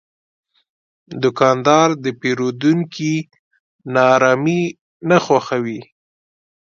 دوکاندار 1.23 1.89
د 2.03 2.05
پیرودونکي 2.19 3.13
ناارامي 3.95 4.61
نه 5.09 5.17
خوښوي. 5.25 5.79